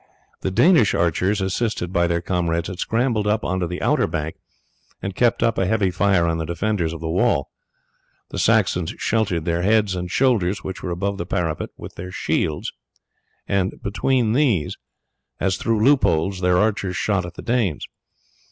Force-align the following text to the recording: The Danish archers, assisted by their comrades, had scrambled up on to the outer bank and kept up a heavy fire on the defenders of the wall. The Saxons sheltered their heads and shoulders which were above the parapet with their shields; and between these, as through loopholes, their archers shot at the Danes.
The 0.39 0.49
Danish 0.49 0.95
archers, 0.95 1.41
assisted 1.41 1.93
by 1.93 2.07
their 2.07 2.23
comrades, 2.23 2.69
had 2.69 2.79
scrambled 2.79 3.27
up 3.27 3.45
on 3.45 3.59
to 3.59 3.67
the 3.67 3.83
outer 3.83 4.07
bank 4.07 4.35
and 4.99 5.13
kept 5.13 5.43
up 5.43 5.59
a 5.59 5.67
heavy 5.67 5.91
fire 5.91 6.25
on 6.25 6.39
the 6.39 6.43
defenders 6.45 6.91
of 6.91 7.01
the 7.01 7.07
wall. 7.09 7.51
The 8.31 8.39
Saxons 8.39 8.95
sheltered 8.97 9.45
their 9.45 9.61
heads 9.61 9.95
and 9.95 10.09
shoulders 10.09 10.63
which 10.63 10.81
were 10.81 10.89
above 10.89 11.19
the 11.19 11.27
parapet 11.27 11.69
with 11.77 11.93
their 11.97 12.11
shields; 12.11 12.71
and 13.47 13.79
between 13.83 14.33
these, 14.33 14.75
as 15.39 15.57
through 15.57 15.83
loopholes, 15.85 16.41
their 16.41 16.57
archers 16.57 16.97
shot 16.97 17.23
at 17.23 17.35
the 17.35 17.43
Danes. 17.43 17.85